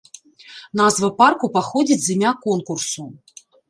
Назва 0.81 1.11
парку 1.21 1.51
паходзіць 1.59 2.01
з 2.09 2.19
імя 2.19 2.35
конкурсу. 2.51 3.11